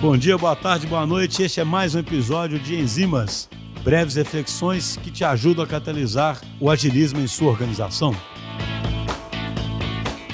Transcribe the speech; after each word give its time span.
Bom 0.00 0.16
dia, 0.16 0.36
boa 0.36 0.54
tarde, 0.54 0.86
boa 0.86 1.06
noite. 1.06 1.42
Este 1.42 1.60
é 1.60 1.64
mais 1.64 1.94
um 1.94 1.98
episódio 2.00 2.58
de 2.58 2.74
Enzimas, 2.74 3.48
breves 3.82 4.16
reflexões 4.16 4.96
que 4.96 5.10
te 5.10 5.24
ajudam 5.24 5.64
a 5.64 5.68
catalisar 5.68 6.40
o 6.60 6.70
agilismo 6.70 7.20
em 7.20 7.26
sua 7.26 7.50
organização. 7.50 8.14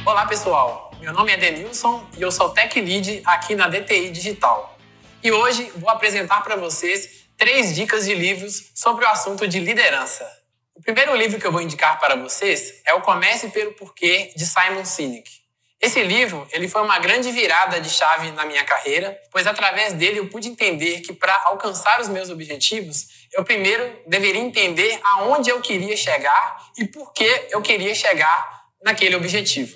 Olá, 0.04 0.26
pessoal. 0.26 0.92
Meu 1.00 1.12
nome 1.12 1.32
é 1.32 1.36
Denilson 1.36 2.04
e 2.18 2.22
eu 2.22 2.32
sou 2.32 2.50
Tech 2.50 2.80
Lead 2.80 3.22
aqui 3.24 3.54
na 3.54 3.68
DTI 3.68 4.10
Digital. 4.10 4.76
E 5.22 5.30
hoje 5.30 5.70
vou 5.76 5.88
apresentar 5.88 6.42
para 6.42 6.56
vocês 6.56 7.26
três 7.36 7.74
dicas 7.74 8.06
de 8.06 8.14
livros 8.14 8.70
sobre 8.74 9.04
o 9.04 9.08
assunto 9.08 9.46
de 9.46 9.60
liderança. 9.60 10.26
O 10.74 10.82
primeiro 10.82 11.14
livro 11.14 11.38
que 11.38 11.46
eu 11.46 11.52
vou 11.52 11.60
indicar 11.60 12.00
para 12.00 12.16
vocês 12.16 12.80
é 12.86 12.94
O 12.94 13.02
Comece 13.02 13.50
pelo 13.50 13.72
Porquê 13.72 14.32
de 14.34 14.44
Simon 14.46 14.84
Sinek. 14.84 15.39
Esse 15.80 16.02
livro, 16.02 16.46
ele 16.52 16.68
foi 16.68 16.82
uma 16.82 16.98
grande 16.98 17.32
virada 17.32 17.80
de 17.80 17.88
chave 17.88 18.30
na 18.32 18.44
minha 18.44 18.62
carreira, 18.64 19.18
pois 19.30 19.46
através 19.46 19.94
dele 19.94 20.18
eu 20.18 20.28
pude 20.28 20.46
entender 20.46 21.00
que 21.00 21.10
para 21.14 21.34
alcançar 21.46 21.98
os 22.02 22.08
meus 22.08 22.28
objetivos, 22.28 23.06
eu 23.32 23.42
primeiro 23.42 23.98
deveria 24.06 24.42
entender 24.42 25.00
aonde 25.02 25.48
eu 25.48 25.58
queria 25.62 25.96
chegar 25.96 26.70
e 26.76 26.84
por 26.84 27.14
que 27.14 27.46
eu 27.50 27.62
queria 27.62 27.94
chegar 27.94 28.66
naquele 28.82 29.16
objetivo. 29.16 29.74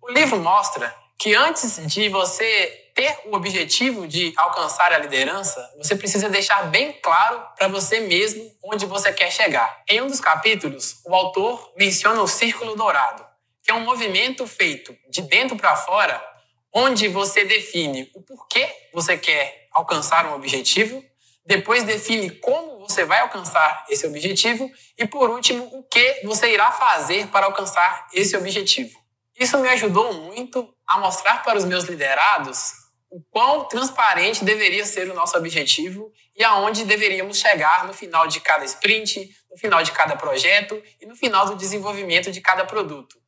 O 0.00 0.10
livro 0.10 0.38
mostra 0.38 0.94
que 1.18 1.34
antes 1.34 1.76
de 1.88 2.08
você 2.08 2.90
ter 2.94 3.14
o 3.26 3.36
objetivo 3.36 4.08
de 4.08 4.32
alcançar 4.38 4.94
a 4.94 4.98
liderança, 4.98 5.60
você 5.76 5.94
precisa 5.94 6.30
deixar 6.30 6.70
bem 6.70 6.92
claro 7.02 7.42
para 7.54 7.68
você 7.68 8.00
mesmo 8.00 8.50
onde 8.64 8.86
você 8.86 9.12
quer 9.12 9.30
chegar. 9.30 9.82
Em 9.90 10.00
um 10.00 10.06
dos 10.06 10.20
capítulos, 10.20 11.02
o 11.04 11.14
autor 11.14 11.70
menciona 11.76 12.22
o 12.22 12.28
círculo 12.28 12.74
dourado 12.74 13.33
que 13.64 13.70
é 13.70 13.74
um 13.74 13.80
movimento 13.80 14.46
feito 14.46 14.94
de 15.08 15.22
dentro 15.22 15.56
para 15.56 15.74
fora, 15.74 16.22
onde 16.70 17.08
você 17.08 17.46
define 17.46 18.10
o 18.14 18.20
porquê 18.20 18.68
você 18.92 19.16
quer 19.16 19.68
alcançar 19.72 20.26
um 20.26 20.34
objetivo, 20.34 21.02
depois 21.46 21.82
define 21.82 22.30
como 22.30 22.80
você 22.80 23.04
vai 23.04 23.20
alcançar 23.20 23.86
esse 23.88 24.06
objetivo 24.06 24.70
e, 24.98 25.06
por 25.06 25.30
último, 25.30 25.64
o 25.72 25.82
que 25.82 26.20
você 26.24 26.52
irá 26.52 26.70
fazer 26.70 27.28
para 27.28 27.46
alcançar 27.46 28.06
esse 28.12 28.36
objetivo. 28.36 28.98
Isso 29.38 29.58
me 29.58 29.68
ajudou 29.70 30.12
muito 30.12 30.74
a 30.86 30.98
mostrar 30.98 31.42
para 31.42 31.58
os 31.58 31.64
meus 31.64 31.84
liderados 31.84 32.72
o 33.10 33.22
quão 33.30 33.66
transparente 33.66 34.44
deveria 34.44 34.84
ser 34.84 35.10
o 35.10 35.14
nosso 35.14 35.36
objetivo 35.36 36.12
e 36.36 36.44
aonde 36.44 36.84
deveríamos 36.84 37.38
chegar 37.38 37.86
no 37.86 37.94
final 37.94 38.26
de 38.26 38.40
cada 38.40 38.64
sprint, 38.64 39.30
no 39.50 39.56
final 39.56 39.82
de 39.82 39.92
cada 39.92 40.16
projeto 40.16 40.82
e 41.00 41.06
no 41.06 41.16
final 41.16 41.46
do 41.46 41.56
desenvolvimento 41.56 42.30
de 42.30 42.40
cada 42.40 42.64
produto. 42.64 43.23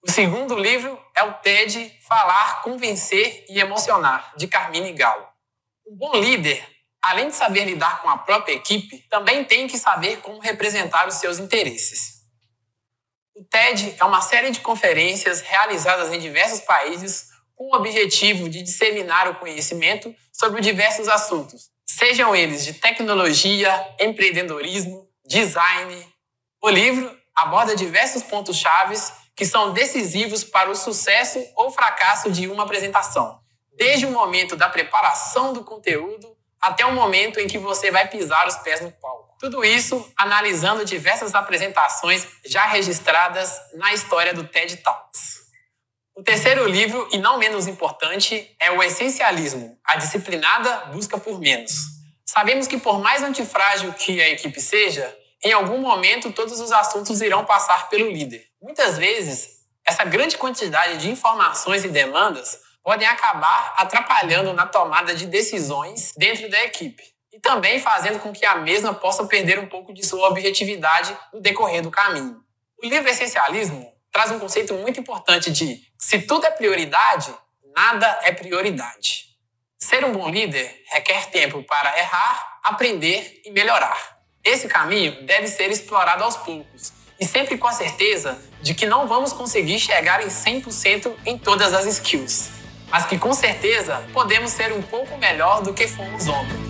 O 0.00 0.10
segundo 0.10 0.56
livro 0.56 0.96
é 1.14 1.24
o 1.24 1.34
TED 1.34 1.92
Falar, 2.06 2.62
Convencer 2.62 3.44
e 3.48 3.58
Emocionar, 3.58 4.32
de 4.36 4.46
Carmine 4.46 4.92
Galo. 4.92 5.26
Um 5.84 5.96
bom 5.96 6.14
líder, 6.14 6.64
além 7.02 7.28
de 7.28 7.34
saber 7.34 7.64
lidar 7.64 8.00
com 8.00 8.08
a 8.08 8.16
própria 8.16 8.52
equipe, 8.54 9.04
também 9.10 9.44
tem 9.44 9.66
que 9.66 9.76
saber 9.76 10.18
como 10.18 10.38
representar 10.38 11.08
os 11.08 11.14
seus 11.14 11.40
interesses. 11.40 12.18
O 13.34 13.44
TED 13.44 13.96
é 13.98 14.04
uma 14.04 14.20
série 14.20 14.50
de 14.50 14.60
conferências 14.60 15.40
realizadas 15.40 16.12
em 16.12 16.20
diversos 16.20 16.60
países 16.60 17.26
com 17.56 17.64
o 17.64 17.76
objetivo 17.76 18.48
de 18.48 18.62
disseminar 18.62 19.28
o 19.28 19.34
conhecimento 19.34 20.14
sobre 20.32 20.60
diversos 20.60 21.08
assuntos, 21.08 21.70
sejam 21.84 22.36
eles 22.36 22.64
de 22.64 22.74
tecnologia, 22.74 23.96
empreendedorismo, 23.98 25.08
design. 25.26 26.06
O 26.62 26.68
livro 26.68 27.18
aborda 27.34 27.74
diversos 27.74 28.22
pontos 28.22 28.56
chaves 28.56 29.12
que 29.38 29.46
são 29.46 29.72
decisivos 29.72 30.42
para 30.42 30.68
o 30.68 30.74
sucesso 30.74 31.38
ou 31.54 31.70
fracasso 31.70 32.28
de 32.28 32.48
uma 32.48 32.64
apresentação, 32.64 33.38
desde 33.76 34.04
o 34.04 34.10
momento 34.10 34.56
da 34.56 34.68
preparação 34.68 35.52
do 35.52 35.62
conteúdo 35.62 36.36
até 36.60 36.84
o 36.84 36.92
momento 36.92 37.38
em 37.38 37.46
que 37.46 37.56
você 37.56 37.88
vai 37.88 38.08
pisar 38.08 38.48
os 38.48 38.56
pés 38.56 38.80
no 38.80 38.90
palco. 38.90 39.36
Tudo 39.38 39.64
isso 39.64 40.12
analisando 40.16 40.84
diversas 40.84 41.36
apresentações 41.36 42.26
já 42.44 42.66
registradas 42.66 43.56
na 43.74 43.94
história 43.94 44.34
do 44.34 44.42
TED 44.42 44.78
Talks. 44.78 45.38
O 46.16 46.22
terceiro 46.24 46.66
livro, 46.66 47.08
e 47.12 47.18
não 47.18 47.38
menos 47.38 47.68
importante, 47.68 48.56
é 48.60 48.72
O 48.72 48.82
Essencialismo, 48.82 49.78
a 49.84 49.94
disciplinada 49.94 50.86
busca 50.86 51.16
por 51.16 51.38
menos. 51.38 51.74
Sabemos 52.26 52.66
que 52.66 52.76
por 52.76 52.98
mais 52.98 53.22
antifrágil 53.22 53.92
que 53.92 54.20
a 54.20 54.30
equipe 54.30 54.60
seja, 54.60 55.16
em 55.44 55.52
algum 55.52 55.78
momento 55.78 56.32
todos 56.32 56.60
os 56.60 56.72
assuntos 56.72 57.20
irão 57.20 57.44
passar 57.44 57.88
pelo 57.88 58.10
líder. 58.10 58.44
Muitas 58.60 58.98
vezes, 58.98 59.58
essa 59.86 60.04
grande 60.04 60.36
quantidade 60.36 60.98
de 60.98 61.10
informações 61.10 61.84
e 61.84 61.88
demandas 61.88 62.60
podem 62.82 63.06
acabar 63.06 63.74
atrapalhando 63.76 64.52
na 64.52 64.66
tomada 64.66 65.14
de 65.14 65.26
decisões 65.26 66.12
dentro 66.16 66.48
da 66.50 66.62
equipe 66.64 67.02
e 67.32 67.38
também 67.38 67.78
fazendo 67.78 68.18
com 68.18 68.32
que 68.32 68.44
a 68.44 68.56
mesma 68.56 68.92
possa 68.92 69.24
perder 69.26 69.58
um 69.58 69.68
pouco 69.68 69.92
de 69.94 70.04
sua 70.04 70.28
objetividade 70.28 71.16
no 71.32 71.40
decorrer 71.40 71.82
do 71.82 71.90
caminho. 71.90 72.42
O 72.82 72.86
livro 72.86 73.08
Essencialismo 73.08 73.92
traz 74.10 74.30
um 74.30 74.38
conceito 74.38 74.74
muito 74.74 74.98
importante 74.98 75.50
de 75.50 75.80
se 75.98 76.22
tudo 76.22 76.46
é 76.46 76.50
prioridade, 76.50 77.32
nada 77.76 78.20
é 78.22 78.32
prioridade. 78.32 79.26
Ser 79.78 80.04
um 80.04 80.12
bom 80.12 80.28
líder 80.28 80.82
requer 80.90 81.30
tempo 81.30 81.62
para 81.62 81.96
errar, 81.98 82.60
aprender 82.64 83.40
e 83.44 83.50
melhorar. 83.50 84.17
Esse 84.48 84.66
caminho 84.66 85.14
deve 85.26 85.46
ser 85.46 85.70
explorado 85.70 86.24
aos 86.24 86.34
poucos 86.34 86.90
e 87.20 87.26
sempre 87.26 87.58
com 87.58 87.68
a 87.68 87.72
certeza 87.72 88.38
de 88.62 88.72
que 88.72 88.86
não 88.86 89.06
vamos 89.06 89.30
conseguir 89.30 89.78
chegar 89.78 90.24
em 90.24 90.28
100% 90.28 91.12
em 91.26 91.36
todas 91.36 91.74
as 91.74 91.84
skills, 91.84 92.48
mas 92.90 93.04
que 93.04 93.18
com 93.18 93.34
certeza 93.34 94.02
podemos 94.10 94.50
ser 94.50 94.72
um 94.72 94.80
pouco 94.80 95.18
melhor 95.18 95.60
do 95.60 95.74
que 95.74 95.86
fomos 95.86 96.26
ontem. 96.28 96.67